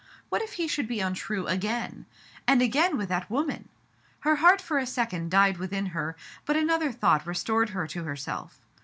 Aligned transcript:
What 0.29 0.41
if 0.41 0.53
he 0.53 0.67
should 0.67 0.87
be 0.87 0.99
untrue 0.99 1.45
again! 1.45 2.07
And 2.47 2.59
again 2.63 2.97
with 2.97 3.07
that 3.09 3.29
woman! 3.29 3.69
Her 4.21 4.37
heart 4.37 4.59
for 4.59 4.79
a 4.79 4.87
second 4.87 5.29
died 5.29 5.57
within 5.59 5.85
her, 5.93 6.15
but 6.43 6.55
another 6.57 6.91
thought 6.91 7.27
restored 7.27 7.69
her 7.69 7.85
to 7.85 8.03
herself. 8.05 8.61